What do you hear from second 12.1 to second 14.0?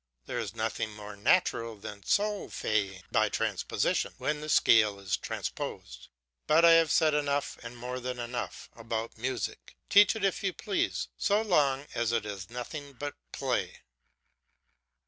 it is nothing but play.